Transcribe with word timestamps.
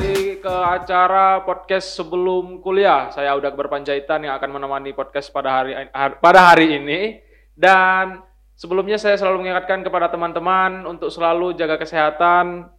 kembali 0.00 0.40
ke 0.40 0.56
acara 0.80 1.44
podcast 1.44 1.92
sebelum 1.92 2.64
kuliah. 2.64 3.12
Saya 3.12 3.36
udah 3.36 3.52
berpanjaitan 3.52 4.24
yang 4.24 4.32
akan 4.32 4.56
menemani 4.56 4.96
podcast 4.96 5.28
pada 5.28 5.60
hari 5.60 5.76
pada 6.24 6.40
hari 6.40 6.80
ini. 6.80 7.20
Dan 7.52 8.24
sebelumnya 8.56 8.96
saya 8.96 9.20
selalu 9.20 9.44
mengingatkan 9.44 9.84
kepada 9.84 10.08
teman-teman 10.08 10.88
untuk 10.88 11.12
selalu 11.12 11.52
jaga 11.52 11.76
kesehatan, 11.76 12.72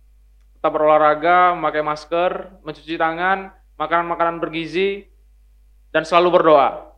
tetap 0.58 0.72
berolahraga, 0.74 1.54
memakai 1.54 1.86
masker, 1.86 2.58
mencuci 2.66 2.98
tangan, 2.98 3.54
makanan-makanan 3.78 4.42
bergizi, 4.42 5.06
dan 5.94 6.02
selalu 6.02 6.42
berdoa. 6.42 6.90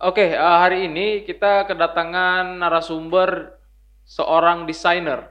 Oke, 0.00 0.32
uh, 0.32 0.64
hari 0.64 0.88
ini 0.88 1.28
kita 1.28 1.68
kedatangan 1.68 2.56
narasumber 2.56 3.52
seorang 4.08 4.64
desainer 4.64 5.28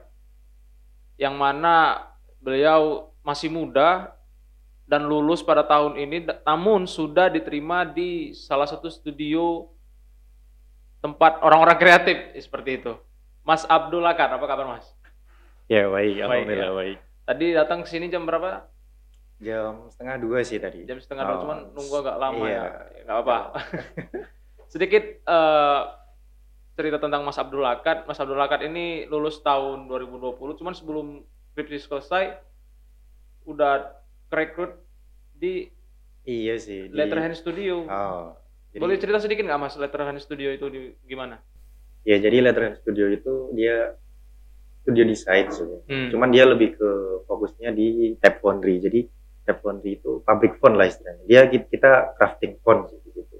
yang 1.18 1.34
mana 1.34 2.06
beliau 2.38 3.11
masih 3.22 3.48
muda 3.48 4.12
dan 4.86 5.06
lulus 5.06 5.40
pada 5.40 5.62
tahun 5.62 5.96
ini 5.96 6.28
namun 6.42 6.84
sudah 6.84 7.30
diterima 7.30 7.86
di 7.86 8.34
salah 8.34 8.66
satu 8.66 8.90
studio 8.90 9.70
tempat 11.02 11.42
orang-orang 11.42 11.78
kreatif 11.78 12.16
seperti 12.38 12.82
itu. 12.82 12.94
Mas 13.42 13.66
Abdul 13.66 14.06
Akar, 14.06 14.30
apa 14.30 14.46
kabar 14.46 14.78
Mas? 14.78 14.86
Ya 15.66 15.90
baik, 15.90 16.22
alhamdulillah 16.22 16.70
ya. 16.70 16.78
baik. 16.78 16.98
Tadi 17.26 17.46
datang 17.58 17.78
ke 17.82 17.88
sini 17.90 18.06
jam 18.06 18.22
berapa? 18.22 18.70
Jam 19.42 19.90
setengah 19.90 20.16
dua 20.22 20.46
sih 20.46 20.62
tadi. 20.62 20.86
Jam 20.86 21.02
setengah 21.02 21.26
oh. 21.26 21.28
dua, 21.30 21.38
cuman 21.42 21.58
nunggu 21.74 21.94
agak 22.06 22.16
lama 22.22 22.44
iya. 22.46 22.62
ya. 22.62 23.02
Gak 23.02 23.18
apa. 23.26 23.38
Sedikit 24.72 25.04
uh, 25.26 25.90
cerita 26.78 27.02
tentang 27.02 27.26
Mas 27.26 27.38
Abdul 27.38 27.66
Akad. 27.66 28.06
Mas 28.06 28.22
Abdul 28.22 28.38
Akad 28.38 28.62
ini 28.62 29.10
lulus 29.10 29.42
tahun 29.42 29.90
2020, 29.90 30.38
cuman 30.62 30.74
sebelum 30.78 31.06
skripsi 31.50 31.82
selesai 31.82 32.38
udah 33.46 33.92
rekrut 34.30 34.78
di 35.36 35.68
Iya 36.22 36.54
sih. 36.58 36.86
Di... 36.86 36.94
Letterhand 36.94 37.34
Studio. 37.34 37.82
Oh. 37.86 38.38
Jadi... 38.70 38.80
Boleh 38.80 38.96
cerita 38.98 39.18
sedikit 39.18 39.42
nggak 39.46 39.60
Mas 39.60 39.74
Letterhand 39.74 40.22
Studio 40.22 40.54
itu 40.54 40.66
di, 40.70 40.80
gimana? 41.06 41.42
Ya 42.06 42.18
jadi 42.18 42.42
Letterhand 42.42 42.78
Studio 42.78 43.10
itu 43.10 43.50
dia 43.54 43.94
studio 44.82 45.06
desain 45.06 45.46
sebenarnya. 45.50 45.86
Hmm. 45.86 46.10
Cuman 46.10 46.28
dia 46.34 46.44
lebih 46.46 46.74
ke 46.74 46.90
fokusnya 47.26 47.70
di 47.74 48.18
tab 48.18 48.42
foundry. 48.42 48.82
Jadi 48.82 49.00
tab 49.46 49.62
foundry 49.62 49.98
itu 49.98 50.22
pabrik 50.22 50.58
font 50.58 50.74
lah 50.74 50.86
istilahnya. 50.90 51.22
Dia 51.26 51.40
kita 51.50 52.18
crafting 52.18 52.58
font 52.62 52.90
gitu. 52.90 53.38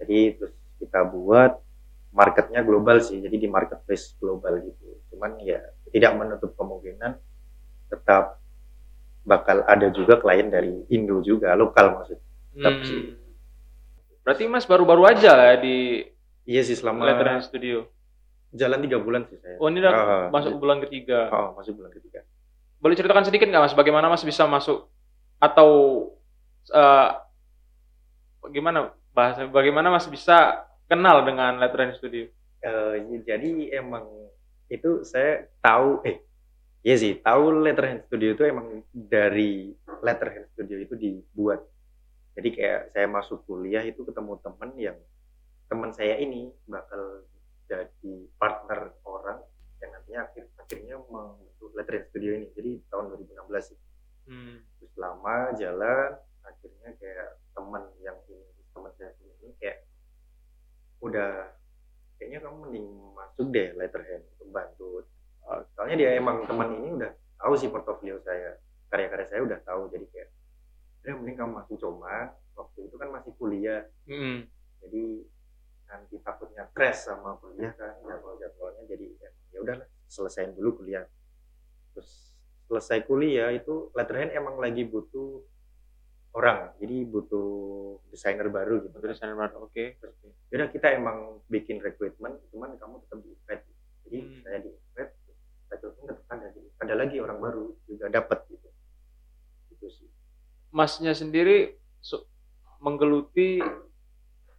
Jadi 0.00 0.18
terus 0.36 0.54
kita 0.80 1.04
buat 1.08 1.60
marketnya 2.12 2.64
global 2.64 3.00
sih. 3.04 3.20
Jadi 3.20 3.36
di 3.36 3.48
marketplace 3.48 4.16
global 4.20 4.60
gitu. 4.64 5.00
Cuman 5.12 5.36
ya 5.44 5.60
tidak 5.92 6.12
menutup 6.16 6.56
kemungkinan 6.56 7.16
tetap 7.92 8.39
bakal 9.24 9.62
ada 9.68 9.92
juga 9.92 10.16
klien 10.16 10.48
dari 10.48 10.72
Indo 10.88 11.20
juga 11.20 11.52
lokal 11.54 11.96
maksudnya. 11.96 12.24
Hmm. 12.50 13.14
berarti 14.20 14.44
mas 14.50 14.66
baru-baru 14.66 15.06
aja 15.06 15.32
lah 15.32 15.54
di 15.56 16.02
iya 16.44 16.60
sih 16.66 16.74
selama 16.74 17.06
Letteran 17.06 17.40
Studio? 17.40 17.86
Jalan 18.50 18.82
tiga 18.82 18.98
bulan 18.98 19.22
sih 19.30 19.38
saya. 19.38 19.56
Oh 19.62 19.70
ini 19.70 19.78
udah 19.78 19.92
uh, 19.94 20.26
masuk 20.34 20.58
bulan 20.58 20.82
ketiga? 20.82 21.30
Oh 21.30 21.54
masuk 21.54 21.78
bulan 21.78 21.94
ketiga. 21.94 22.26
Boleh 22.82 22.98
ceritakan 22.98 23.22
sedikit 23.22 23.46
nggak 23.46 23.70
mas 23.70 23.76
bagaimana 23.76 24.10
mas 24.10 24.26
bisa 24.26 24.44
masuk 24.50 24.90
atau 25.38 25.70
uh, 26.74 27.10
bagaimana 28.42 28.90
bahasa 29.14 29.46
bagaimana 29.46 29.94
mas 29.94 30.10
bisa 30.10 30.66
kenal 30.90 31.22
dengan 31.22 31.56
Letteran 31.62 31.94
Studio? 31.94 32.26
Uh, 32.60 32.98
jadi 33.24 33.78
emang 33.78 34.04
itu 34.68 35.02
saya 35.06 35.48
tahu 35.64 36.02
eh 36.04 36.22
ya 36.80 36.96
sih 36.96 37.20
tahu 37.20 37.60
letterhand 37.60 38.08
studio 38.08 38.32
itu 38.32 38.42
emang 38.48 38.80
dari 38.92 39.72
letterhand 40.00 40.48
studio 40.56 40.76
itu 40.80 40.94
dibuat. 40.96 41.60
Jadi 42.36 42.48
kayak 42.56 42.80
saya 42.94 43.06
masuk 43.10 43.44
kuliah 43.44 43.84
itu 43.84 44.00
ketemu 44.06 44.40
temen 44.40 44.70
yang 44.78 44.98
teman 45.68 45.90
saya 45.92 46.16
ini 46.18 46.50
bakal 46.66 47.26
jadi 47.70 48.14
partner 48.40 48.96
orang 49.06 49.38
yang 49.78 49.90
nantinya 49.94 50.20
akhir 50.26 50.44
akhirnya 50.58 50.96
membentuk 51.04 51.70
letterhand 51.76 52.06
studio 52.08 52.30
ini. 52.36 52.46
Jadi 52.56 52.70
tahun 52.88 53.12
2016 53.14 53.70
sih. 53.70 53.78
Hmm. 54.30 54.62
terus 54.78 54.94
lama 54.94 55.50
jalan 55.58 56.14
akhirnya 56.46 56.90
kayak 57.02 57.40
teman 57.50 57.82
yang 57.98 58.14
ini 58.30 58.62
teman 58.70 58.92
saya 58.94 59.10
ini 59.26 59.50
kayak 59.58 59.82
udah 61.02 61.50
kayaknya 62.14 62.38
kamu 62.44 62.56
mending 62.68 62.88
masuk 63.16 63.46
deh 63.50 63.74
letterhead 63.74 64.22
untuk 64.36 64.48
bantu 64.54 65.02
uh, 65.46 65.60
soalnya 65.76 65.96
dia 65.96 66.10
emang 66.18 66.44
teman 66.44 66.68
ini 66.76 66.88
udah 67.00 67.12
tahu 67.40 67.52
sih 67.56 67.68
portofolio 67.72 68.20
saya. 68.24 68.58
Karya-karya 68.90 69.26
saya 69.30 69.40
udah 69.46 69.58
tahu 69.62 69.86
jadi 69.94 70.06
kayak 70.10 70.28
ya 71.00 71.16
mending 71.16 71.36
kamu 71.40 71.52
masuk 71.56 71.80
cuma 71.80 72.36
waktu 72.58 72.78
itu 72.90 72.94
kan 73.00 73.08
masih 73.08 73.32
kuliah. 73.40 73.88
Mm. 74.04 74.44
jadi 74.80 75.04
nanti 75.90 76.14
takutnya 76.22 76.64
crash 76.72 77.08
sama 77.08 77.36
kuliah 77.40 77.72
kan 77.74 77.92
jadwal 78.04 78.38
jadwalnya 78.38 78.84
jadi 78.88 79.06
ya, 79.18 79.30
ya 79.52 79.58
udahlah 79.64 79.88
selesaiin 80.10 80.52
dulu 80.58 80.84
kuliah. 80.84 81.06
Terus 81.96 82.36
selesai 82.68 83.06
kuliah 83.08 83.50
itu 83.50 83.90
letterhead 83.96 84.34
emang 84.36 84.60
lagi 84.60 84.84
butuh 84.84 85.42
orang. 86.36 86.74
Jadi 86.78 86.96
butuh 87.08 87.50
desainer 88.12 88.46
baru 88.50 88.86
gitu. 88.86 88.96
Desainer 89.02 89.34
baru 89.34 89.66
oke. 89.66 89.74
Okay. 89.74 89.98
udah 90.50 90.66
kita 90.66 90.98
emang 90.98 91.38
bikin 91.46 91.78
recruitment 91.78 92.42
cuman 92.50 92.74
kamu 92.74 92.98
tetap 93.06 93.18
di 93.22 93.30
invite 93.30 93.64
jadi 94.10 94.18
hmm. 94.26 94.40
saya 94.42 94.58
di 94.58 94.70
invite 94.74 95.12
ada 95.70 96.46
jadi 96.50 96.68
ada 96.80 96.94
lagi 96.94 97.16
orang 97.22 97.38
baru 97.38 97.74
juga 97.86 98.10
dapat 98.10 98.42
gitu. 98.50 98.68
Itu 99.74 99.86
sih. 99.90 100.08
Masnya 100.74 101.14
sendiri 101.14 101.78
so, 102.02 102.26
menggeluti 102.80 103.60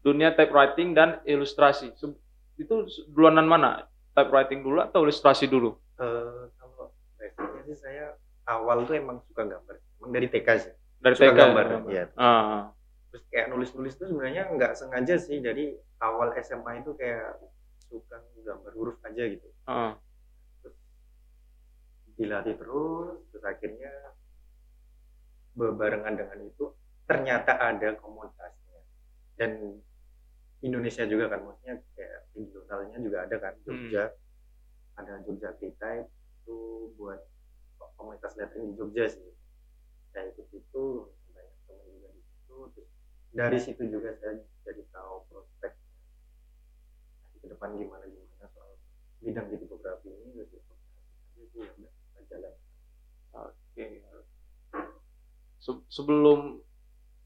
dunia 0.05 0.33
typewriting 0.33 0.93
dan 0.93 1.19
ilustrasi. 1.25 1.93
Itu 2.57 2.75
duluanan 3.11 3.47
mana? 3.47 3.85
Typewriting 4.11 4.61
dulu 4.61 4.83
atau 4.83 5.03
ilustrasi 5.07 5.47
dulu? 5.47 5.75
Uh, 5.97 6.49
kalau 6.57 6.91
basicnya 7.15 7.61
sih 7.69 7.77
saya 7.77 8.05
awal 8.49 8.83
tuh 8.85 8.97
emang 8.97 9.21
suka 9.29 9.47
gambar. 9.47 9.75
Emang 10.01 10.11
dari 10.11 10.27
TK 10.27 10.47
sih. 10.59 10.73
Dari 11.01 11.15
suka 11.15 11.33
TK 11.33 11.37
gambar 11.37 11.65
ya? 11.89 12.05
uh. 12.17 12.69
terus 13.11 13.27
kayak 13.27 13.51
nulis 13.51 13.75
nulis 13.75 13.91
itu 13.99 14.07
sebenarnya 14.07 14.47
nggak 14.55 14.71
sengaja 14.77 15.15
sih. 15.19 15.39
Jadi 15.39 15.75
awal 15.99 16.31
SMA 16.39 16.79
itu 16.83 16.95
kayak 16.95 17.39
suka 17.91 18.23
gambar 18.43 18.71
huruf 18.75 18.97
aja 19.03 19.23
gitu. 19.25 19.47
Uh. 19.67 19.95
Dilatih 22.15 22.55
terus 22.59 23.17
terus 23.31 23.43
akhirnya 23.45 23.91
berbarengan 25.55 26.15
dengan 26.15 26.39
itu 26.47 26.71
ternyata 27.05 27.59
ada 27.59 27.95
komunitasnya. 27.99 28.79
Dan 29.35 29.81
Indonesia 30.61 31.03
juga 31.09 31.27
kan 31.27 31.41
maksudnya 31.43 31.75
kayak 31.97 32.19
regionalnya 32.37 32.97
juga 33.01 33.17
ada 33.25 33.35
kan 33.41 33.53
Jogja. 33.65 34.05
Hmm. 34.07 34.99
ada 35.01 35.13
Jogja 35.25 35.49
kita 35.57 36.05
itu 36.07 36.59
buat 36.95 37.19
komunitas 37.97 38.37
lettering 38.37 38.71
di 38.71 38.75
Jogja 38.77 39.05
sih. 39.09 39.31
Saya 40.13 40.29
ikut 40.31 40.47
itu 40.53 40.83
banyak 41.33 41.57
teman 41.67 41.87
juga 41.87 42.09
di 42.11 42.21
situ 42.21 42.55
terus 42.75 42.89
dari 43.31 43.57
situ 43.59 43.83
juga 43.87 44.11
saya 44.19 44.43
jadi 44.67 44.83
tahu 44.91 45.15
prospek 45.31 45.73
ke 47.41 47.45
depan 47.49 47.73
gimana 47.79 48.05
gimana 48.05 48.45
soal 48.53 48.75
bidang 49.23 49.47
tipografi 49.49 50.11
ini 50.11 50.45
terus 50.45 50.65
itu 51.39 51.59
sih 51.63 51.87
udah 51.87 52.23
jalan 52.29 52.53
oke 53.33 53.87
Se 55.61 55.71
sebelum 55.93 56.57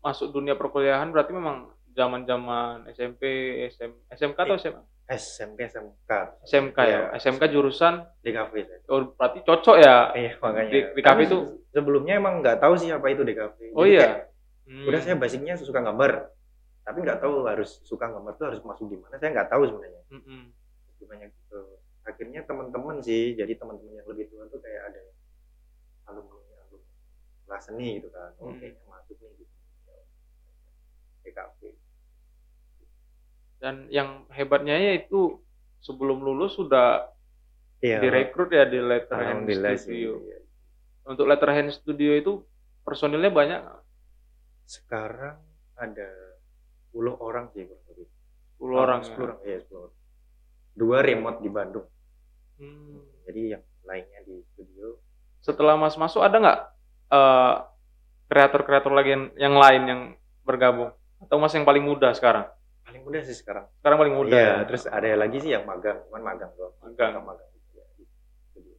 masuk 0.03 0.35
dunia 0.35 0.59
perkuliahan 0.59 1.09
berarti 1.09 1.31
memang 1.31 1.71
zaman 1.95 2.27
zaman 2.27 2.85
SMP 2.91 3.23
SM, 3.71 4.11
SMK 4.11 4.37
atau 4.37 4.59
SMA 4.59 4.83
SMP 5.05 5.69
SMK 5.69 6.11
SMK 6.43 6.77
ya, 6.81 6.99
ya 7.13 7.17
SMK 7.21 7.43
jurusan? 7.53 8.03
DKV 8.25 8.53
oh 8.91 9.15
berarti 9.15 9.39
cocok 9.45 9.77
ya? 9.79 10.11
Iya 10.17 10.31
makanya. 10.41 10.69
Di, 10.69 10.79
DKV 10.97 11.19
itu? 11.23 11.37
sebelumnya 11.69 12.17
emang 12.17 12.41
nggak 12.41 12.57
tahu 12.59 12.73
sih 12.75 12.89
apa 12.89 13.07
itu 13.13 13.21
DKV 13.21 13.77
oh 13.77 13.85
Jadi 13.85 13.95
iya? 13.95 14.27
hmm. 14.65 14.87
udah 14.89 14.99
saya 14.99 15.15
basicnya 15.15 15.53
suka 15.55 15.79
gambar. 15.79 16.33
Tapi 16.85 16.97
nggak 17.01 17.17
tahu 17.21 17.49
harus 17.49 17.81
suka 17.81 18.09
gambar 18.09 18.33
tuh 18.37 18.45
harus 18.53 18.61
masuk 18.61 18.85
di 18.89 18.97
mana. 18.97 19.17
Saya 19.17 19.33
nggak 19.33 19.49
tahu 19.49 19.63
sebenarnya. 19.69 20.01
Hmm. 20.09 20.45
banyak 21.05 21.29
gitu. 21.29 21.61
Akhirnya 22.05 22.41
teman-teman 22.45 22.97
sih 23.05 23.37
jadi 23.37 23.53
teman-teman 23.61 24.01
yang 24.01 24.07
lebih 24.09 24.25
tua 24.33 24.49
tuh 24.49 24.57
kayak 24.57 24.89
ada 24.89 25.01
alumni 26.09 26.44
kelas 27.45 27.63
seni 27.69 28.01
gitu 28.01 28.09
kan 28.09 28.33
oh, 28.41 28.51
hmm. 28.51 28.59
kayaknya 28.59 28.83
masuk 28.89 29.17
nih 29.21 29.31
gitu 29.39 29.53
DKV 31.25 31.59
dan 33.65 33.75
yang 33.89 34.29
hebatnya 34.29 34.77
ya 34.77 34.93
itu 34.99 35.41
sebelum 35.85 36.21
lulus 36.25 36.57
sudah 36.57 37.05
iya. 37.81 38.01
direkrut 38.01 38.49
ya 38.49 38.65
di 38.65 38.81
Letterhand 38.81 39.45
Studio. 39.77 40.17
Iya. 40.21 40.39
Untuk 41.05 41.25
Letterhand 41.29 41.69
Studio 41.69 42.11
itu 42.17 42.33
personilnya 42.81 43.29
banyak? 43.29 43.61
Sekarang 44.65 45.37
ada 45.77 46.09
10 46.89 47.13
orang 47.21 47.53
sih 47.53 47.69
kurang 47.69 47.85
lebih. 47.93 48.07
10 48.57 48.73
orang. 48.85 48.99
10 49.05 49.09
ya? 49.09 49.17
orang, 49.21 49.39
iya 49.45 49.57
10 49.61 49.77
orang. 49.77 49.95
Dua 50.75 50.97
remote 51.05 51.39
di 51.39 51.49
Bandung. 51.53 51.87
Hmm. 52.59 52.99
Jadi 53.29 53.41
yang 53.53 53.63
lainnya 53.85 54.19
di 54.25 54.41
studio. 54.53 54.97
Setelah 55.45 55.77
Mas 55.77 55.95
masuk 55.95 56.25
ada 56.25 56.41
nggak 56.41 56.59
eh, 57.07 57.53
kreator-kreator 58.25 58.89
lagi 58.89 59.09
yang, 59.11 59.25
yang 59.35 59.55
lain 59.55 59.81
yang 59.85 60.01
bergabung? 60.41 60.89
Atau 61.17 61.37
Mas 61.37 61.53
yang 61.53 61.63
paling 61.63 61.81
muda 61.81 62.11
sekarang? 62.11 62.45
paling 62.85 63.01
mudah 63.01 63.25
sih 63.25 63.33
sekarang 63.33 63.65
Sekarang 63.81 63.97
paling 63.97 64.13
muda 64.13 64.29
Iya, 64.29 64.45
ya. 64.45 64.65
terus 64.69 64.85
ada 64.85 65.09
lagi 65.17 65.41
sih 65.41 65.49
yang 65.49 65.65
magang 65.65 66.05
cuman 66.05 66.21
magang 66.21 66.53
doang 66.53 66.69
Magang. 66.85 67.17
magang 67.17 67.49
Iya, 67.73 67.83
gitu. 67.97 68.77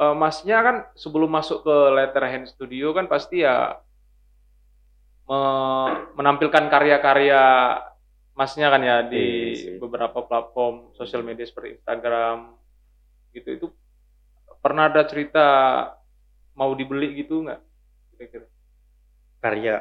Eh, 0.00 0.14
masnya 0.16 0.58
kan 0.64 0.76
sebelum 0.96 1.28
masuk 1.28 1.60
ke 1.60 1.76
Letterhand 1.92 2.48
Studio 2.48 2.96
kan 2.96 3.04
pasti 3.04 3.44
ya 3.44 3.76
me- 5.28 6.08
menampilkan 6.16 6.72
karya-karya 6.72 7.42
masnya 8.32 8.72
kan 8.72 8.80
ya 8.80 8.96
di 9.04 9.20
Iya 9.52 9.60
sih. 9.60 9.76
beberapa 9.76 10.24
platform 10.24 10.96
sosial 10.96 11.20
media 11.20 11.44
seperti 11.44 11.76
Instagram 11.76 12.56
gitu 13.36 13.48
itu 13.52 13.66
pernah 14.58 14.88
ada 14.88 15.04
cerita 15.04 15.46
mau 16.56 16.72
dibeli 16.74 17.18
gitu 17.18 17.46
nggak 17.46 17.60
kira-kira? 18.16 18.46
Karya 19.40 19.74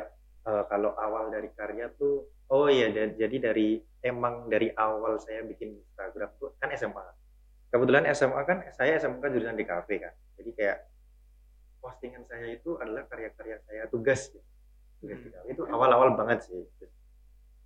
eh, 0.48 0.64
kalau 0.72 0.96
awal 0.96 1.34
dari 1.34 1.50
karya 1.54 1.92
tuh 1.96 2.28
oh 2.50 2.68
iya 2.72 2.90
jadi 2.94 3.38
dari 3.38 3.78
emang 4.02 4.48
dari 4.48 4.72
awal 4.74 5.20
saya 5.20 5.44
bikin 5.44 5.76
Instagram 5.76 6.32
tuh 6.40 6.56
kan 6.58 6.72
SMA 6.74 7.20
kebetulan 7.70 8.04
SMA 8.14 8.42
kan 8.46 8.58
saya 8.74 8.98
SMK 8.98 9.24
jurusan 9.30 9.58
di 9.58 9.66
kafe 9.66 10.02
kan. 10.02 10.14
Jadi 10.42 10.50
kayak 10.58 10.78
postingan 11.80 12.26
saya 12.28 12.50
itu 12.52 12.76
adalah 12.82 13.06
karya-karya 13.08 13.58
saya 13.64 13.84
tugas 13.88 14.30
gitu. 14.34 14.44
tugas. 15.00 15.20
Hmm. 15.22 15.52
itu 15.54 15.62
awal-awal 15.70 16.18
banget 16.18 16.50
sih. 16.50 16.60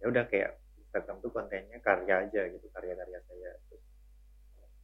Ya 0.04 0.12
udah 0.12 0.28
kayak 0.28 0.60
Instagram 0.78 1.18
tuh 1.24 1.32
kontennya 1.32 1.80
karya 1.82 2.28
aja 2.28 2.42
gitu 2.52 2.68
karya-karya 2.70 3.20
saya 3.26 3.33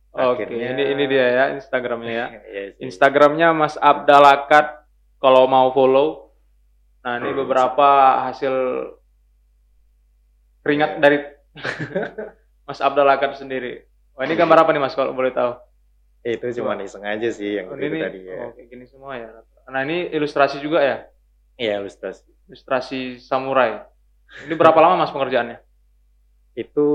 Oke, 0.10 0.44
akhirnya- 0.44 0.74
ini 0.74 0.84
ini 0.90 1.04
dia 1.06 1.26
ya 1.30 1.46
Instagramnya 1.54 2.12
ya. 2.12 2.26
Iya. 2.50 2.64
Instagramnya 2.82 3.54
Mas 3.54 3.76
Abdalakat 3.76 4.84
kalau 5.18 5.46
mau 5.46 5.70
follow. 5.70 6.34
Nah 7.00 7.18
ini 7.18 7.32
Hmm. 7.32 7.40
beberapa 7.40 7.88
hasil 8.26 8.54
keringat 10.62 10.92
Iya. 10.92 11.00
dari 11.00 11.18
Mas 12.68 12.80
Abdalakat 12.80 13.36
sendiri. 13.36 13.86
Wah 14.14 14.24
ini 14.24 14.36
gambar 14.36 14.64
apa 14.64 14.72
nih 14.72 14.82
Mas 14.82 14.94
kalau 14.94 15.12
boleh 15.12 15.32
tahu? 15.32 15.56
itu 16.20 16.52
cuma 16.54 16.76
iseng 16.76 17.08
aja 17.08 17.32
sih 17.32 17.56
yang 17.56 17.72
Oh, 17.72 17.80
ini 17.80 17.96
tadi 17.96 18.28
ya 18.28 18.44
oh, 18.44 18.52
kayak 18.52 18.68
gini 18.68 18.84
semua 18.84 19.16
ya. 19.16 19.32
Nah 19.66 19.88
ini 19.88 20.12
ilustrasi 20.12 20.60
juga 20.60 20.84
ya, 20.84 21.08
iya 21.56 21.80
ilustrasi 21.80 22.28
ilustrasi 22.44 23.00
samurai. 23.18 23.88
Ini 24.44 24.52
berapa 24.52 24.76
lama 24.76 25.00
Mas 25.00 25.16
pengerjaannya? 25.16 25.64
itu 26.52 26.88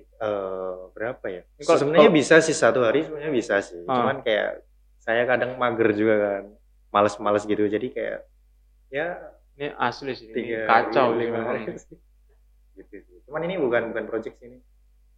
eh, 0.00 0.76
berapa 0.96 1.26
ya? 1.28 1.42
Sebenarnya 1.60 2.08
bisa 2.08 2.40
sih 2.40 2.56
satu 2.56 2.80
hari 2.80 3.04
sebenarnya 3.04 3.32
bisa 3.34 3.60
sih. 3.60 3.84
Ah. 3.84 4.00
Cuman 4.00 4.16
kayak 4.24 4.64
saya 5.02 5.26
kadang 5.28 5.58
mager 5.58 5.92
juga 5.92 6.14
kan, 6.16 6.44
males-males 6.94 7.44
gitu. 7.44 7.66
Jadi 7.66 7.92
kayak 7.92 8.20
ya 8.88 9.18
Ini 9.52 9.76
asli 9.76 10.16
sih, 10.16 10.32
ini 10.32 10.34
tiga 10.34 10.64
kacau 10.64 11.12
iya, 11.12 11.16
ini 11.16 11.22
lima 11.28 11.36
memang. 11.36 11.48
hari 11.52 11.60
gitu 12.80 12.96
sih. 13.04 13.18
Cuman 13.28 13.44
ini 13.44 13.60
bukan 13.60 13.92
bukan 13.92 14.04
project 14.08 14.40
sih 14.40 14.48
ini. 14.48 14.58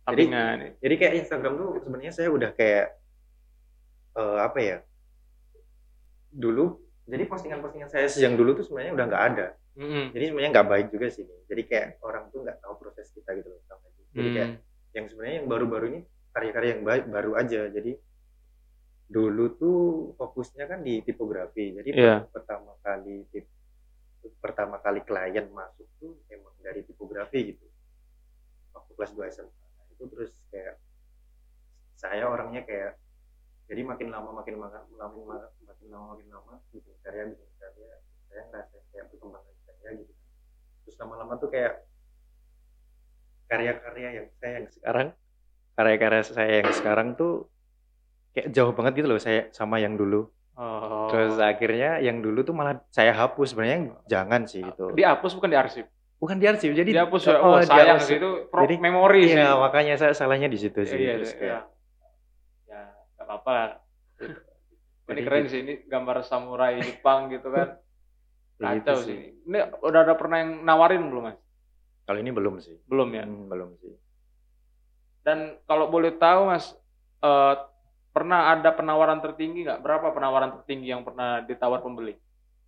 Sampingan 0.02 0.56
ini. 0.58 0.70
Jadi 0.82 0.94
kayak 0.98 1.14
Instagram 1.22 1.54
tuh 1.54 1.68
sebenarnya 1.86 2.12
saya 2.12 2.28
udah 2.34 2.50
kayak 2.50 2.98
eh, 4.18 4.38
apa 4.42 4.58
ya? 4.58 4.78
Dulu 6.34 6.82
jadi 7.04 7.24
postingan-postingan 7.28 7.88
saya 7.92 8.08
yang 8.16 8.34
dulu 8.34 8.56
tuh 8.56 8.64
sebenarnya 8.64 8.92
udah 8.96 9.06
nggak 9.06 9.24
ada. 9.34 9.46
Mm-mm. 9.76 10.14
Jadi 10.16 10.24
sebenarnya 10.30 10.50
nggak 10.56 10.68
baik 10.70 10.86
juga 10.88 11.06
sih. 11.12 11.22
ini. 11.26 11.36
Jadi 11.46 11.62
kayak 11.68 11.86
orang 12.00 12.30
tuh 12.32 12.42
nggak 12.42 12.58
tahu 12.64 12.74
proses 12.80 13.12
kita 13.12 13.30
gitu 13.36 13.52
loh. 13.52 13.60
sama 13.68 13.86
Jadi 14.14 14.28
kayak 14.30 14.50
Hmm. 14.50 14.62
yang 14.94 15.06
sebenarnya 15.10 15.36
yang 15.42 15.48
baru-baru 15.50 15.84
ini 15.90 16.00
karya-karya 16.30 16.70
yang 16.78 16.84
baik 16.84 17.04
baru 17.06 17.30
aja. 17.34 17.60
Jadi 17.68 17.92
dulu 19.04 19.44
tuh 19.54 19.78
fokusnya 20.16 20.64
kan 20.66 20.80
di 20.80 21.02
tipografi. 21.02 21.74
Jadi 21.74 21.90
per- 22.24 22.40
pertama 22.40 22.72
kali 22.80 23.26
tip, 23.28 23.46
pertama 24.40 24.76
kali 24.78 25.00
klien 25.02 25.46
masuk 25.50 25.86
tuh 25.98 26.16
emang 26.28 26.54
dari 26.58 26.80
tipografi 26.82 27.52
gitu. 27.52 27.66
Waktu 28.72 28.90
kelas 28.94 29.12
2 29.12 29.26
SMA 29.28 29.52
Nah, 29.74 29.86
itu 29.90 30.04
terus 30.08 30.32
kayak 30.48 30.78
saya 31.94 32.26
orangnya 32.26 32.62
kayak 32.64 32.98
jadi 33.64 33.80
makin 33.80 34.08
lama 34.12 34.30
makin 34.30 34.60
lama 34.60 34.68
makin 34.72 34.96
lama 34.98 35.16
makin 35.64 35.88
lama 35.88 36.06
makin 36.14 36.28
lama 36.28 36.54
bikin 36.70 36.94
karya 37.00 37.22
bikin 37.32 37.50
karya. 37.56 37.94
Saya 38.28 38.42
ngerasa 38.50 38.76
kayak 38.90 39.06
perkembangan 39.10 39.54
saya 39.64 39.90
gitu. 39.94 40.12
Terus 40.84 40.96
lama-lama 41.00 41.34
tuh 41.38 41.48
kayak 41.48 41.80
karya-karya 43.54 44.08
yang 44.12 44.26
saya 44.34 44.52
yang 44.54 44.66
sekarang 44.68 45.06
karya-karya 45.72 46.22
saya 46.22 46.52
yang 46.56 46.70
sekarang 46.70 47.08
tuh 47.14 47.32
kayak 48.30 48.50
jauh 48.50 48.72
banget 48.72 48.92
gitu 48.98 49.08
loh 49.08 49.18
saya 49.18 49.48
sama 49.50 49.78
yang 49.78 49.94
dulu 49.94 50.26
Oh. 50.54 51.10
terus 51.10 51.34
akhirnya 51.36 51.98
yang 51.98 52.22
dulu 52.22 52.42
tuh 52.42 52.54
malah 52.54 52.78
saya 52.88 53.10
hapus 53.10 53.50
sebenarnya 53.50 53.90
jangan 54.06 54.46
sih 54.46 54.62
itu 54.62 54.86
dihapus 54.92 55.34
bukan 55.34 55.50
diarsip. 55.50 55.82
bukan 56.14 56.38
diarsip 56.38 56.70
jadi 56.70 56.90
Dihapus 56.94 57.22
ya. 57.26 57.36
oh, 57.36 57.50
Oh, 57.50 57.58
sayang 57.58 57.98
dihapus. 57.98 58.06
sih 58.06 58.16
itu 58.16 58.30
pro- 58.46 58.62
Jadi- 58.62 58.78
memori 58.78 59.22
sih. 59.24 59.34
iya 59.34 59.50
makanya 59.52 59.98
saya 59.98 60.14
salahnya 60.14 60.46
di 60.46 60.54
situ 60.54 60.78
sih 60.80 60.94
Iya, 60.96 61.12
terus 61.18 61.32
iya, 61.32 61.38
kayak 61.42 61.50
iya. 61.50 61.60
Ya, 62.64 62.80
nggak 63.18 63.26
apa-apa 63.26 63.50
lah. 63.50 63.70
Ini 65.10 65.20
keren 65.20 65.42
gitu. 65.42 65.50
sih, 65.50 65.60
ini 65.60 65.74
gambar 65.84 66.16
samurai 66.22 66.78
Jepang 66.78 67.28
gitu 67.28 67.48
kan. 67.50 67.68
kayak 68.56 68.72
gitu 68.78 68.88
Kacau 68.88 68.96
sih. 69.02 69.16
Ini 69.42 69.58
udah 69.76 70.00
ada 70.00 70.14
pernah 70.14 70.38
yang 70.38 70.62
nawarin 70.62 71.02
belum, 71.04 71.28
Mas? 71.28 71.36
Kalau 72.04 72.18
ini 72.20 72.30
belum 72.30 72.60
sih 72.60 72.76
Belum 72.88 73.08
ya. 73.12 73.24
Hmm, 73.24 73.48
belum 73.48 73.70
sih 73.80 73.94
Dan 75.24 75.56
kalau 75.64 75.88
boleh 75.88 76.12
tahu, 76.20 76.52
Mas, 76.52 76.76
eh, 77.24 77.54
pernah 78.12 78.52
ada 78.52 78.70
penawaran 78.76 79.24
tertinggi 79.24 79.64
nggak? 79.64 79.80
Berapa 79.80 80.12
penawaran 80.12 80.52
tertinggi 80.60 80.92
yang 80.92 81.00
pernah 81.00 81.40
ditawar 81.40 81.80
pembeli 81.80 82.12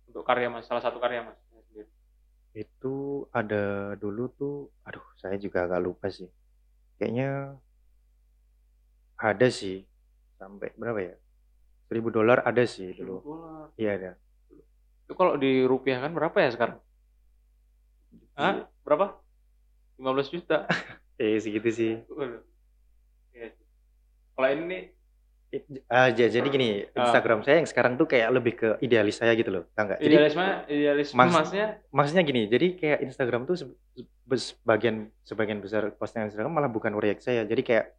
untuk 0.09 0.25
karya 0.25 0.49
Mas? 0.49 0.65
Salah 0.65 0.81
satu 0.81 0.97
karya 0.97 1.21
Mas 1.21 1.37
itu 2.57 3.29
ada 3.29 3.93
dulu 4.01 4.33
tuh 4.33 4.73
aduh 4.81 5.05
saya 5.21 5.37
juga 5.37 5.69
agak 5.69 5.77
lupa 5.77 6.09
sih 6.09 6.25
kayaknya 6.97 7.53
ada 9.13 9.47
sih 9.53 9.85
sampai 10.41 10.73
berapa 10.73 10.97
ya 10.97 11.15
seribu 11.85 12.09
dolar 12.09 12.41
ada 12.41 12.65
sih 12.65 12.97
dulu 12.97 13.21
Dolar. 13.21 13.67
iya 13.77 13.91
ada 13.93 14.11
Itu 15.05 15.13
kalau 15.13 15.37
di 15.37 15.63
rupiah 15.63 16.03
kan 16.03 16.11
berapa 16.11 16.35
ya 16.35 16.51
sekarang? 16.51 16.83
Hah? 18.35 18.67
Berapa? 18.83 19.15
15 19.97 20.05
juta. 20.31 20.57
eh 21.15 21.37
segitu 21.43 21.69
sih. 21.69 21.91
Iya. 23.31 23.47
Kalau 24.31 24.49
ini 24.49 24.63
nih, 24.65 24.83
It- 25.47 25.63
ah, 25.87 26.11
ja- 26.11 26.27
jadi 26.27 26.43
gini 26.43 26.83
Ah. 26.91 27.07
Instagram 27.07 27.39
saya 27.39 27.57
yang 27.57 27.65
sekarang 27.65 27.95
tuh 27.95 28.03
kayak 28.03 28.27
lebih 28.29 28.53
ke 28.53 28.69
idealis 28.79 29.15
saya 29.15 29.31
gitu 29.31 29.47
loh 29.49 29.63
tau 29.71 29.87
nggak? 29.87 29.95
Jadi 29.97 30.11
idealisme, 30.11 30.45
idealisme 30.67 31.15
Mas- 31.15 31.31
masnya 31.31 31.65
maksudnya 31.89 32.19
gini 32.21 32.41
jadi 32.45 32.67
kayak 32.75 32.99
Instagram 33.01 33.41
tuh 33.45 33.55
se- 33.55 33.71
se- 33.95 34.51
sebagian 34.51 35.07
sebagian 35.23 35.57
besar 35.57 35.87
postingan 35.93 36.27
Instagram 36.27 36.51
malah 36.51 36.67
bukan 36.67 36.91
proyek 36.91 37.23
saya. 37.23 37.41
Jadi 37.41 37.63
kayak 37.63 37.95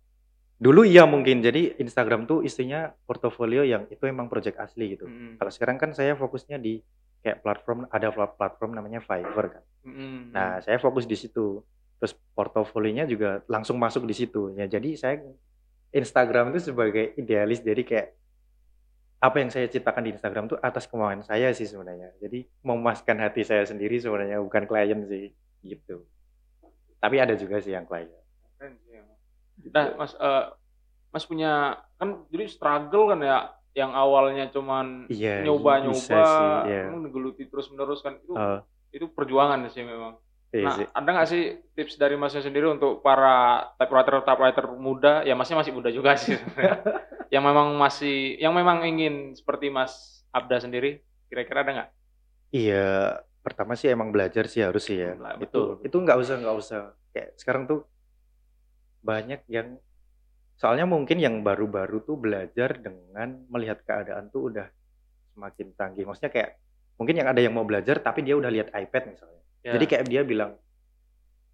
dulu 0.59 0.85
iya 0.85 1.09
mungkin 1.09 1.41
jadi 1.41 1.73
Instagram 1.79 2.27
tuh 2.27 2.45
isinya 2.45 2.93
portofolio 3.03 3.65
yang 3.65 3.89
itu 3.89 4.05
emang 4.05 4.29
project 4.29 4.61
asli 4.61 4.93
gitu. 4.93 5.09
Mm, 5.09 5.41
kalau 5.41 5.49
sekarang 5.49 5.81
kan 5.81 5.91
saya 5.91 6.13
fokusnya 6.13 6.61
di 6.61 6.85
kayak 7.19 7.41
platform 7.41 7.89
ada 7.89 8.13
plat- 8.13 8.37
platform 8.37 8.77
namanya 8.77 9.01
Fiverr 9.01 9.47
kan. 9.51 9.65
Mm, 9.83 10.21
nah 10.31 10.61
saya 10.61 10.77
fokus 10.77 11.03
di 11.03 11.17
situ 11.17 11.65
terus 11.99 12.15
portofolionya 12.33 13.05
juga 13.11 13.43
langsung 13.51 13.77
masuk 13.77 14.07
di 14.07 14.15
situ. 14.15 14.55
Ya 14.55 14.71
jadi 14.71 14.95
saya 14.95 15.17
Instagram 15.91 16.55
itu 16.55 16.73
sebagai 16.73 17.15
idealis. 17.19 17.61
Jadi 17.61 17.83
kayak 17.85 18.09
apa 19.19 19.37
yang 19.43 19.51
saya 19.51 19.67
ciptakan 19.67 20.07
di 20.07 20.15
Instagram 20.15 20.47
tuh 20.47 20.59
atas 20.63 20.87
kemauan 20.87 21.27
saya 21.27 21.51
sih 21.51 21.67
sebenarnya. 21.67 22.15
Jadi 22.23 22.47
memuaskan 22.63 23.19
hati 23.19 23.43
saya 23.43 23.67
sendiri 23.67 23.99
sebenarnya 23.99 24.39
bukan 24.39 24.65
klien 24.71 25.03
sih 25.11 25.35
gitu. 25.67 26.07
Tapi 27.03 27.17
ada 27.19 27.35
juga 27.35 27.59
sih 27.59 27.75
yang 27.75 27.87
klien. 27.87 28.11
Nah, 29.75 29.99
Mas, 29.99 30.15
eh, 30.15 30.45
Mas 31.11 31.25
punya 31.27 31.83
kan 31.99 32.23
jadi 32.31 32.47
struggle 32.47 33.11
kan 33.11 33.19
ya, 33.19 33.39
yang 33.75 33.91
awalnya 33.95 34.51
cuman 34.55 35.11
iya 35.11 35.43
nyoba-nyoba, 35.43 35.99
sih 35.99 36.71
iya. 36.71 36.91
emang 36.91 37.07
digeluti 37.07 37.47
terus 37.47 37.71
menerus 37.71 38.03
kan 38.03 38.19
itu 38.19 38.35
Eh, 38.35 38.59
itu 38.99 39.07
perjuangan 39.11 39.67
sih 39.71 39.83
memang. 39.83 40.15
Iya 40.53 40.69
Nah, 40.69 40.77
ada 40.97 41.09
nggak 41.13 41.29
sih 41.29 41.43
tips 41.77 42.01
dari 42.01 42.17
Masnya 42.17 42.41
sendiri 42.41 42.67
untuk 42.73 43.05
para 43.05 43.69
typewriter 43.77 44.25
typewriter 44.25 44.67
muda? 44.77 45.23
Ya 45.29 45.37
Masnya 45.37 45.61
masih 45.61 45.73
muda 45.77 45.93
juga 45.93 46.17
sih, 46.17 46.37
yang 47.35 47.45
memang 47.45 47.77
masih, 47.77 48.41
yang 48.41 48.57
memang 48.57 48.85
ingin 48.89 49.37
seperti 49.37 49.69
Mas 49.69 50.25
Abda 50.33 50.65
sendiri, 50.65 51.05
kira-kira 51.29 51.65
ada 51.65 51.73
nggak? 51.77 51.91
Iya, 52.53 53.21
pertama 53.45 53.77
sih 53.77 53.93
emang 53.93 54.09
belajar 54.09 54.49
sih 54.49 54.65
harus 54.65 54.89
sih 54.89 54.97
ya. 54.97 55.13
Itu 55.37 55.41
betul. 55.41 55.67
itu 55.85 55.97
nggak 56.01 56.19
usah 56.21 56.35
nggak 56.41 56.57
usah. 56.57 56.81
Kayak 57.13 57.29
sekarang 57.37 57.65
tuh 57.69 57.85
banyak 59.05 59.41
yang 59.49 59.77
soalnya 60.59 60.85
mungkin 60.89 61.23
yang 61.23 61.41
baru-baru 61.45 62.03
tuh 62.03 62.17
belajar 62.19 62.77
dengan 62.83 63.47
melihat 63.53 63.85
keadaan 63.85 64.33
tuh 64.33 64.53
udah 64.53 64.67
semakin 65.37 65.69
canggih. 65.77 66.05
Maksudnya 66.09 66.33
kayak 66.33 66.51
mungkin 66.99 67.15
yang 67.21 67.29
ada 67.31 67.41
yang 67.41 67.55
mau 67.55 67.69
belajar 67.69 68.01
tapi 68.03 68.27
dia 68.27 68.35
udah 68.35 68.51
lihat 68.51 68.69
iPad 68.75 69.15
misalnya. 69.15 69.38
Ya. 69.61 69.73
Jadi 69.75 69.85
kayak 69.87 70.05
dia 70.07 70.23
bilang, 70.23 70.55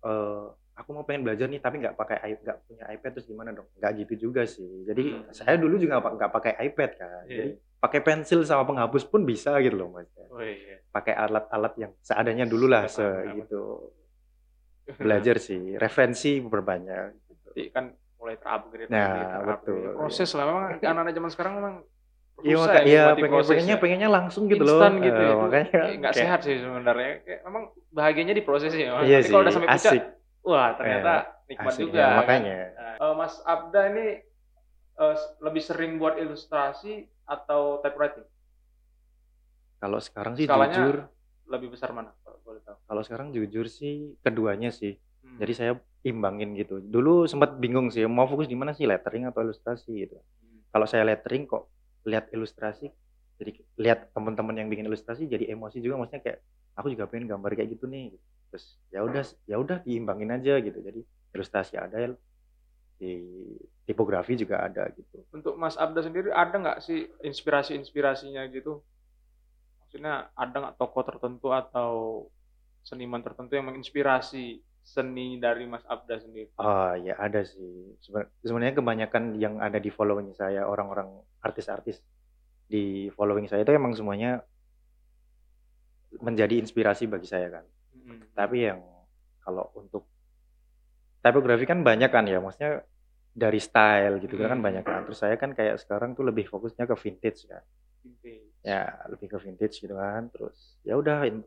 eh 0.03 0.45
aku 0.75 0.91
mau 0.91 1.03
pengen 1.03 1.23
belajar 1.23 1.47
nih 1.47 1.59
tapi 1.59 1.79
nggak 1.79 1.95
pakai 1.95 2.35
nggak 2.37 2.59
punya 2.67 2.85
iPad 2.91 3.11
terus 3.13 3.27
gimana 3.27 3.51
dong? 3.51 3.67
Nggak 3.77 3.93
gitu 4.05 4.29
juga 4.29 4.43
sih. 4.45 4.85
Jadi 4.85 5.05
Hmm. 5.15 5.31
saya 5.31 5.55
dulu 5.55 5.77
juga 5.77 5.99
nggak 5.99 6.31
pakai 6.31 6.53
iPad 6.67 6.91
kan. 6.95 7.25
Iya. 7.25 7.37
Jadi 7.39 7.51
pakai 7.79 8.01
pensil 8.01 8.41
sama 8.43 8.65
penghapus 8.65 9.05
pun 9.05 9.23
bisa 9.23 9.53
gitu 9.61 9.77
loh 9.77 9.93
mas 9.93 10.09
Oh 10.33 10.41
iya. 10.41 10.81
pakai 10.89 11.13
alat-alat 11.13 11.73
yang 11.77 11.93
seadanya 12.01 12.49
dulu 12.49 12.65
lah 12.65 12.89
se 12.89 13.05
Benar, 13.05 13.13
benar. 13.21 13.37
gitu 13.45 13.63
belajar 14.97 15.37
sih 15.37 15.77
referensi 15.77 16.41
berbanyak 16.41 17.13
gitu. 17.29 17.49
Kan 17.73 17.93
mulai 18.17 18.37
terupgrade. 18.37 18.89
Nah, 18.89 19.05
terupgrade. 19.05 19.49
betul. 19.53 19.85
Proses 19.97 20.31
lah 20.33 20.45
memang 20.45 20.65
anak-anak 20.77 21.13
zaman 21.13 21.31
sekarang 21.31 21.53
memang 21.57 21.75
Iya 22.43 22.57
susah 22.59 22.73
maka, 22.75 22.81
ya 22.85 23.05
pengen, 23.15 23.31
proses 23.31 23.49
pengennya 23.55 23.77
ya. 23.77 23.81
pengennya 23.81 24.09
langsung 24.11 24.43
gitu 24.47 24.63
loh 24.63 24.75
Instan 24.75 24.95
gitu 24.99 25.17
Eh, 25.17 25.25
ya. 25.25 25.35
makanya 25.39 25.81
nggak 26.03 26.15
sehat 26.15 26.41
sih 26.43 26.57
sebenarnya. 26.59 27.13
Kayak 27.23 27.41
memang 27.45 27.63
bahagianya 27.89 28.35
di 28.35 28.43
prosesnya. 28.43 28.87
Mas. 28.91 29.05
iya 29.05 29.17
Nanti 29.17 29.25
sih 29.25 29.33
kalau 29.33 29.43
udah 29.43 29.55
sampai 29.55 29.71
puncak, 29.71 29.93
asik 29.93 30.03
wah 30.43 30.69
ternyata 30.75 31.13
nikmat 31.47 31.73
asik 31.73 31.83
juga. 31.85 31.97
ya, 31.97 32.05
kan. 32.05 32.17
makanya 32.19 32.57
Nah, 32.75 32.95
eh, 33.01 33.15
Mas 33.15 33.35
Abda 33.41 33.81
ini 33.89 34.07
eh, 34.95 35.17
lebih 35.41 35.63
sering 35.63 35.93
buat 35.97 36.15
ilustrasi 36.17 36.93
atau 37.25 37.79
typewriting? 37.81 38.27
kalau 39.77 39.99
sekarang 39.99 40.33
sih 40.35 40.45
Skalanya 40.45 40.75
jujur 40.75 40.97
Lebih 41.45 41.69
besar 41.71 41.93
mana? 41.93 42.09
Kalau 42.19 42.41
boleh 42.41 42.61
tahu. 42.61 42.77
kalau 42.83 43.03
sekarang 43.03 43.29
jujur 43.31 43.69
sih 43.69 44.17
keduanya 44.21 44.69
sih 44.69 44.97
Hmm. 45.21 45.41
jadi 45.41 45.53
saya 45.53 45.73
imbangin 46.03 46.53
gitu 46.53 46.79
dulu 46.79 47.25
sempat 47.25 47.57
bingung 47.57 47.89
sih 47.89 48.05
mau 48.05 48.25
fokus 48.25 48.45
di 48.45 48.53
mana 48.53 48.71
sih 48.71 48.85
lettering 48.85 49.25
atau 49.25 49.41
ilustrasi 49.41 49.89
gitu 49.99 50.21
Hmm. 50.21 50.61
kalau 50.69 50.85
saya 50.85 51.01
lettering 51.03 51.45
kok 51.45 51.73
lihat 52.05 52.31
ilustrasi 52.33 52.89
jadi 53.41 53.51
lihat 53.81 54.15
teman-teman 54.15 54.55
yang 54.55 54.69
bikin 54.71 54.87
ilustrasi 54.87 55.27
jadi 55.27 55.51
emosi 55.57 55.83
juga 55.83 55.99
maksudnya 56.01 56.23
kayak 56.23 56.39
aku 56.79 56.87
juga 56.95 57.05
pengen 57.11 57.27
gambar 57.31 57.51
kayak 57.57 57.71
gitu 57.77 57.85
nih 57.91 58.15
terus 58.51 58.79
ya 58.95 59.03
udah 59.03 59.25
ya 59.51 59.57
udah 59.59 59.79
diimbangin 59.83 60.31
aja 60.31 60.63
gitu 60.63 60.79
jadi 60.79 61.01
ilustrasi 61.35 61.75
ada 61.75 62.15
di 63.01 63.13
tipografi 63.85 64.39
juga 64.39 64.65
ada 64.65 64.87
gitu 64.95 65.27
Untuk 65.35 65.59
Mas 65.59 65.75
Abda 65.77 66.01
sendiri 66.07 66.31
ada 66.31 66.55
nggak 66.57 66.79
sih 66.81 67.11
inspirasi-inspirasinya 67.21 68.47
gitu? 68.55 68.81
Maksudnya 69.83 70.31
ada 70.35 70.57
nggak 70.63 70.77
tokoh 70.79 71.03
tertentu 71.03 71.49
atau 71.51 71.91
seniman 72.87 73.21
tertentu 73.25 73.57
yang 73.59 73.67
menginspirasi 73.69 74.63
seni 74.85 75.41
dari 75.41 75.65
Mas 75.67 75.85
Abda 75.89 76.21
sendiri? 76.23 76.49
oh 76.61 76.93
ya 77.03 77.15
ada 77.19 77.41
sih 77.45 77.97
Seben- 78.05 78.31
sebenarnya 78.45 78.77
kebanyakan 78.79 79.25
yang 79.41 79.59
ada 79.59 79.79
di 79.81 79.91
following 79.91 80.33
saya 80.37 80.69
orang-orang 80.69 81.09
artis-artis 81.45 82.01
di 82.65 83.13
following 83.13 83.45
saya 83.45 83.63
itu 83.63 83.71
emang 83.71 83.93
semuanya 83.93 84.41
menjadi 86.19 86.59
inspirasi 86.59 87.05
bagi 87.07 87.29
saya 87.29 87.61
kan. 87.61 87.67
Hmm. 87.95 88.21
tapi 88.37 88.69
yang 88.69 88.85
kalau 89.41 89.65
untuk 89.81 90.05
typography 91.25 91.65
kan 91.65 91.81
banyak 91.81 92.13
kan 92.13 92.29
ya 92.29 92.37
maksudnya 92.37 92.85
dari 93.33 93.57
style 93.57 94.21
gitu 94.21 94.37
kan 94.37 94.61
Hmm. 94.61 94.67
banyak 94.67 94.85
kan. 94.85 95.09
Terus 95.09 95.19
saya 95.19 95.41
kan 95.41 95.57
kayak 95.57 95.81
sekarang 95.81 96.13
tuh 96.13 96.23
lebih 96.23 96.45
fokusnya 96.45 96.85
ke 96.85 96.95
vintage 96.95 97.49
kan. 97.49 97.63
Vintage. 98.05 98.53
ya 98.61 98.85
lebih 99.09 99.29
ke 99.29 99.39
vintage 99.41 99.77
gitu 99.81 99.97
kan. 99.97 100.29
Terus 100.29 100.77
ya 100.85 100.97
udah 100.97 101.25
in- 101.25 101.45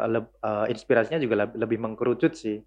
leb- 0.00 0.36
eh, 0.36 0.66
inspirasinya 0.68 1.20
juga 1.20 1.44
leb- 1.44 1.56
lebih 1.56 1.78
mengkerucut 1.80 2.32
sih. 2.32 2.60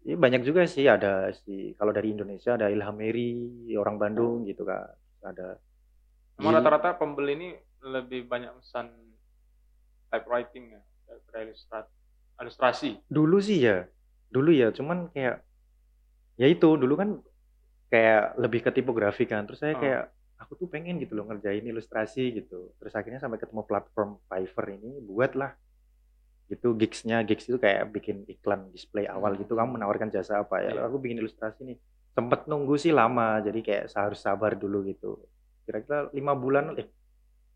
Ini 0.00 0.14
banyak 0.16 0.42
juga 0.42 0.64
sih 0.64 0.86
ada 0.86 1.28
sih 1.34 1.74
kalau 1.74 1.90
dari 1.90 2.14
Indonesia 2.14 2.54
ada 2.54 2.70
Ilham 2.70 2.94
Meri 2.94 3.34
orang 3.74 3.98
Bandung 3.98 4.46
gitu 4.46 4.62
kan 4.64 4.86
ada. 5.22 5.60
Emang 6.36 6.52
Gil- 6.52 6.58
rata-rata 6.58 6.96
pembeli 6.96 7.32
ini 7.34 7.48
lebih 7.82 8.24
banyak 8.24 8.52
pesan 8.56 8.92
typewriting 10.08 10.74
ya 10.74 10.80
ilustrasi. 12.40 12.96
dulu 13.06 13.36
sih 13.38 13.60
ya. 13.60 13.84
Dulu 14.30 14.50
ya 14.50 14.72
cuman 14.72 15.12
kayak 15.12 15.44
ya 16.34 16.46
itu 16.48 16.68
dulu 16.74 16.94
kan 16.96 17.08
kayak 17.88 18.38
lebih 18.38 18.60
ke 18.64 18.70
tipografi 18.72 19.26
kan. 19.26 19.44
Terus 19.44 19.60
saya 19.60 19.76
Oh. 19.76 19.80
kayak 19.80 20.02
aku 20.40 20.52
tuh 20.56 20.68
pengen 20.68 20.96
gitu 20.96 21.12
loh 21.12 21.28
ngerjain 21.28 21.60
ilustrasi 21.60 22.32
gitu. 22.34 22.72
Terus 22.80 22.92
akhirnya 22.96 23.20
sampai 23.20 23.36
ketemu 23.36 23.62
platform 23.66 24.16
Fiverr 24.24 24.66
ini 24.72 25.04
buatlah 25.04 25.52
gitu 26.48 26.72
gigsnya. 26.74 27.20
Gigs 27.22 27.44
itu 27.46 27.60
kayak 27.60 27.92
bikin 27.92 28.24
iklan 28.24 28.72
display 28.72 29.04
awal 29.04 29.36
gitu. 29.36 29.52
Kamu 29.52 29.76
menawarkan 29.76 30.08
jasa 30.08 30.40
apa 30.40 30.64
ya? 30.64 30.72
Iya. 30.72 30.82
aku 30.88 30.96
bikin 30.96 31.20
ilustrasi 31.20 31.60
nih 31.66 31.78
sempet 32.20 32.44
nunggu 32.44 32.76
sih 32.76 32.92
lama 32.92 33.40
jadi 33.40 33.60
kayak 33.60 33.84
harus 33.90 34.20
sabar 34.20 34.52
dulu 34.52 34.84
gitu 34.84 35.16
kira-kira 35.64 36.06
lima 36.10 36.32
bulan 36.32 36.76
eh 36.76 36.86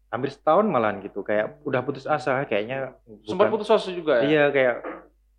hampir 0.09 0.31
setahun 0.31 0.65
malahan 0.65 1.03
gitu 1.03 1.21
kayak 1.21 1.61
udah 1.63 1.83
putus 1.83 2.07
asa 2.07 2.43
kayaknya 2.45 2.95
Sempat 3.23 3.51
putus 3.51 3.67
asa 3.67 3.91
juga 3.91 4.23
ya? 4.23 4.25
Iya 4.25 4.45
kayak 4.49 4.75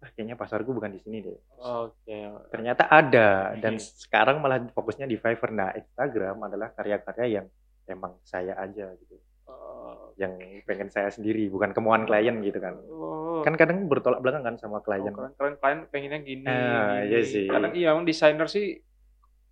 ah, 0.04 0.10
kayaknya 0.12 0.36
pasarku 0.36 0.70
bukan 0.70 0.92
di 0.92 1.00
sini 1.00 1.24
deh. 1.24 1.38
Oke. 1.58 2.20
Ternyata 2.52 2.84
ada 2.86 3.56
dan 3.56 3.80
Hmm. 3.80 3.82
sekarang 3.82 4.38
malah 4.38 4.60
fokusnya 4.70 5.08
di 5.08 5.16
Fiverr. 5.16 5.50
Nah, 5.50 5.72
Instagram 5.72 6.44
adalah 6.44 6.76
karya-karya 6.76 7.40
yang 7.40 7.48
emang 7.88 8.20
saya 8.22 8.52
aja 8.54 8.92
gitu. 9.00 9.16
Oh. 9.48 10.12
Yang 10.14 10.62
pengen 10.64 10.90
saya 10.92 11.08
sendiri, 11.08 11.48
bukan 11.48 11.72
kemauan 11.72 12.04
klien 12.04 12.36
gitu 12.44 12.60
kan. 12.60 12.76
Oh. 12.86 13.40
Kan 13.42 13.56
kadang 13.56 13.88
bertolak 13.88 14.20
belakang 14.20 14.44
kan 14.44 14.56
sama 14.60 14.84
klien. 14.84 15.08
Oh, 15.08 15.32
keren 15.32 15.56
klien 15.56 15.80
pengennya 15.88 16.20
gini, 16.20 16.46
Ah, 16.46 17.00
gini. 17.00 17.10
iya 17.10 17.20
sih. 17.24 17.48
Kadang 17.48 17.72
iya 17.72 17.96
emang 17.96 18.04
desainer 18.04 18.46
sih 18.46 18.84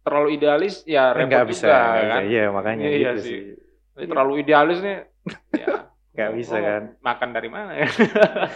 terlalu 0.03 0.29
idealis 0.35 0.83
ya 0.83 1.15
repot 1.15 1.31
Nggak 1.31 1.45
bisa, 1.49 1.65
juga 1.65 1.73
nggak 1.79 1.95
bisa. 1.95 2.11
kan. 2.13 2.21
Iya 2.27 2.45
makanya 2.51 2.85
Iya 2.85 3.11
gitu 3.15 3.19
sih. 3.23 3.39
sih. 3.95 4.07
Terlalu 4.07 4.33
idealis 4.43 4.79
nih 4.83 4.97
ya 5.63 5.67
Nggak 6.13 6.31
bisa 6.37 6.55
oh, 6.55 6.61
kan. 6.61 6.81
Makan 7.01 7.29
dari 7.33 7.49
mana 7.49 7.71
ya? 7.73 7.87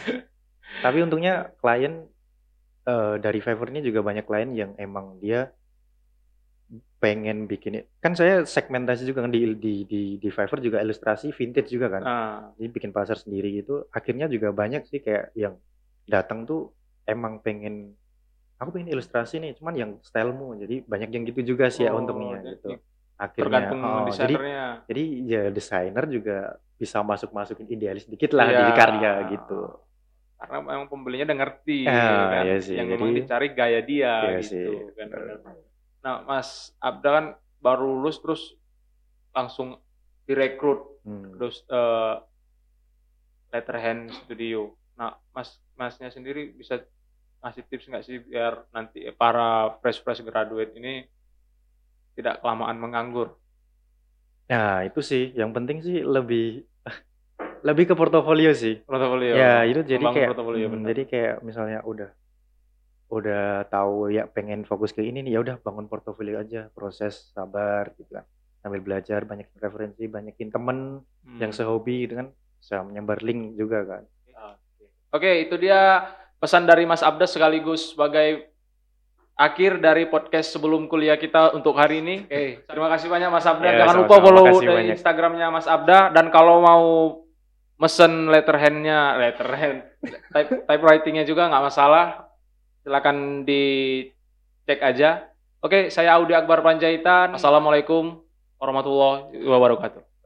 Tapi 0.86 0.98
untungnya 1.02 1.50
klien 1.58 2.06
eh, 2.86 3.16
dari 3.18 3.40
Fiverr 3.42 3.72
ini 3.74 3.82
juga 3.82 4.06
banyak 4.06 4.26
klien 4.28 4.52
yang 4.54 4.72
emang 4.78 5.18
dia 5.24 5.50
pengen 6.98 7.46
bikin 7.46 7.80
kan 8.02 8.18
saya 8.18 8.42
segmentasi 8.44 9.06
juga 9.08 9.24
kan 9.24 9.32
di 9.32 9.54
di 9.56 9.86
di, 9.88 10.02
di 10.18 10.30
Fiverr 10.34 10.60
juga 10.60 10.82
ilustrasi 10.84 11.32
vintage 11.32 11.72
juga 11.72 11.88
kan. 11.94 12.04
Nah, 12.04 12.38
jadi 12.60 12.70
bikin 12.74 12.92
pasar 12.92 13.16
sendiri 13.16 13.62
gitu 13.64 13.86
akhirnya 13.94 14.28
juga 14.28 14.52
banyak 14.52 14.84
sih 14.90 15.00
kayak 15.00 15.32
yang 15.38 15.56
datang 16.10 16.44
tuh 16.44 16.74
emang 17.08 17.40
pengen 17.40 17.96
aku 18.58 18.70
pengen 18.72 18.90
ilustrasi 18.92 19.38
nih 19.38 19.54
cuman 19.54 19.74
yang 19.74 19.92
stylemu 20.02 20.58
jadi 20.58 20.76
banyak 20.84 21.10
yang 21.12 21.24
gitu 21.26 21.42
juga 21.48 21.70
sih 21.70 21.86
ya 21.86 21.92
Oh, 21.92 22.02
untungnya 22.02 22.38
jadi 22.38 22.50
gitu 22.56 22.70
akhirnya 23.16 23.44
tergantung 23.44 23.80
oh, 23.80 23.90
jadi 24.08 24.34
desainernya. 24.34 24.66
jadi 24.86 25.04
ya 25.24 25.42
desainer 25.50 26.06
juga 26.08 26.38
bisa 26.76 26.98
masuk 27.02 27.30
masukin 27.32 27.66
idealis 27.68 28.06
dikit 28.06 28.32
lah 28.32 28.46
di 28.48 28.58
Iya. 28.60 28.74
karya 28.74 29.12
gitu 29.32 29.62
Karena 30.38 30.58
memang 30.62 30.86
pembelinya 30.86 31.26
udah 31.26 31.38
ngerti 31.40 31.78
Ah, 31.84 32.30
kan. 32.30 32.44
iya 32.46 32.58
sih, 32.60 32.78
Yang 32.78 32.88
memang 32.94 33.10
jadi- 33.10 33.18
dicari 33.20 33.48
gaya 33.52 33.82
dia 33.82 34.14
Iya 34.24 34.38
gitu 34.38 34.46
sih. 34.48 34.66
kan. 34.94 35.10
Nah, 36.00 36.16
Mas 36.24 36.50
Abda 36.78 37.10
kan 37.10 37.26
baru 37.58 37.90
lulus 37.92 38.22
terus 38.22 38.42
langsung 39.32 39.82
direkrut 40.24 40.86
Hmm. 41.02 41.34
terus 41.34 41.66
eh, 41.68 42.16
letterhand 43.50 44.14
studio. 44.16 44.78
Nah, 44.94 45.18
Mas 45.32 45.58
Masnya 45.74 46.10
sendiri 46.10 46.52
bisa 46.52 46.82
ngasih 47.48 47.64
tips 47.66 47.86
nggak 47.88 48.04
sih 48.04 48.18
biar 48.20 48.68
nanti 48.70 49.08
para 49.16 49.80
fresh 49.80 50.04
fresh 50.04 50.22
graduate 50.22 50.76
ini 50.76 51.08
tidak 52.14 52.42
kelamaan 52.42 52.78
menganggur? 52.78 53.38
nah 54.48 54.80
itu 54.84 55.04
sih. 55.04 55.36
Yang 55.36 55.52
penting 55.52 55.78
sih 55.84 55.98
lebih 56.08 56.64
lebih 57.68 57.92
ke 57.92 57.96
portofolio 58.00 58.52
sih. 58.56 58.80
Portofolio. 58.84 59.36
Ya 59.36 59.64
itu 59.68 59.84
jadi 59.84 60.00
Membangun 60.00 60.16
kayak 60.16 60.30
portofolio, 60.32 60.66
hmm, 60.68 60.84
jadi 60.88 61.02
kayak 61.04 61.36
misalnya 61.44 61.80
udah 61.84 62.10
udah 63.08 63.64
tahu 63.68 64.12
ya 64.12 64.28
pengen 64.28 64.68
fokus 64.68 64.92
ke 64.92 65.00
ini 65.00 65.24
nih 65.24 65.36
ya 65.36 65.40
udah 65.44 65.56
bangun 65.60 65.88
portofolio 65.88 66.40
aja. 66.40 66.72
Proses 66.72 67.32
sabar 67.36 67.92
gitu 68.00 68.08
kan. 68.12 68.24
Sambil 68.64 68.80
belajar 68.80 69.24
banyakin 69.24 69.60
referensi 69.60 70.04
banyakin 70.08 70.50
temen 70.52 70.78
Hmm. 71.28 71.40
yang 71.44 71.52
sehobi 71.52 72.08
gitu 72.08 72.16
kan. 72.16 72.32
Bisa 72.60 72.80
menyebar 72.88 73.20
link 73.20 73.60
juga 73.60 73.84
kan. 73.84 74.04
Oke, 75.08 75.48
itu 75.48 75.56
dia 75.56 76.04
pesan 76.38 76.70
dari 76.70 76.86
Mas 76.86 77.02
Abda 77.02 77.26
sekaligus 77.26 77.94
sebagai 77.94 78.54
akhir 79.38 79.78
dari 79.78 80.10
podcast 80.10 80.50
sebelum 80.50 80.90
kuliah 80.90 81.18
kita 81.18 81.54
untuk 81.54 81.78
hari 81.78 82.02
ini. 82.02 82.16
Oke, 82.26 82.66
terima 82.66 82.88
kasih 82.90 83.08
banyak 83.08 83.30
Mas 83.30 83.46
Abda. 83.46 83.68
Ya, 83.70 83.86
Jangan 83.86 83.96
sama-sama. 84.02 84.10
lupa 84.10 84.16
follow 84.26 84.46
dari 84.58 84.68
banyak. 84.68 84.94
Instagramnya 84.98 85.48
Mas 85.54 85.68
Abda 85.70 86.00
dan 86.10 86.26
kalau 86.34 86.58
mau 86.62 86.86
mesen 87.78 88.34
letterhandnya, 88.34 89.22
letterhand, 89.22 89.86
type, 90.34 90.66
typewritingnya 90.66 91.24
juga 91.30 91.46
nggak 91.50 91.66
masalah. 91.70 92.34
Silakan 92.82 93.46
dicek 93.46 94.82
aja. 94.82 95.30
Oke, 95.62 95.94
saya 95.94 96.18
Audi 96.18 96.34
Akbar 96.34 96.66
Panjaitan. 96.66 97.38
Assalamualaikum 97.38 98.26
warahmatullahi 98.58 99.38
wabarakatuh. 99.46 100.17